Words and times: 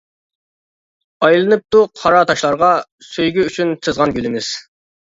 ئايلىنىپتۇ 1.27 1.83
قارا 2.01 2.25
تاشلارغا، 2.33 2.73
سۆيگۈ 3.13 3.47
ئۈچۈن 3.53 3.79
تىزغان 3.87 4.19
گۈلىمىز. 4.21 4.55